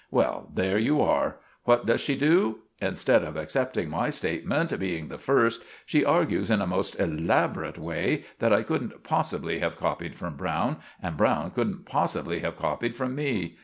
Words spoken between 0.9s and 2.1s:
are. What does